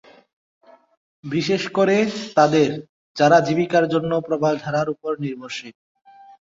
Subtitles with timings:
[1.23, 1.95] বিশেষ করে
[2.37, 2.69] তাদের
[3.15, 5.75] যারা জীবিকার জন্য প্রবাল ধরার উপর নির্ভরশীল।